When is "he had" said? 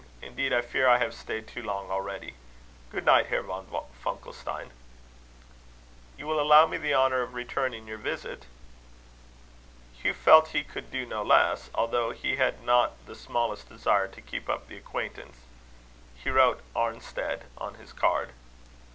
12.09-12.63